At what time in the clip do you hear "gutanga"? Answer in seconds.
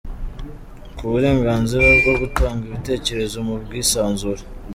2.21-2.61